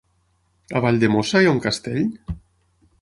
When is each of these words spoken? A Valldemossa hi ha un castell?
A 0.79 0.81
Valldemossa 0.85 1.41
hi 1.43 1.49
ha 1.49 1.53
un 1.57 1.63
castell? 1.67 2.03